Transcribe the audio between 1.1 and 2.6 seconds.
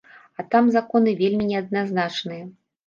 вельмі неадназначныя.